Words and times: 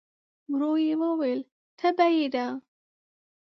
ورو 0.51 0.71
يې 0.85 0.93
وویل: 1.01 1.39
تبه 1.79 2.07
يې 2.15 2.25
ده؟ 2.33 2.45